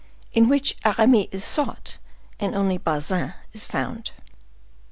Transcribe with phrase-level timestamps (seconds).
[0.33, 1.99] In which Aramis is sought,
[2.39, 4.09] and only Bazin is found.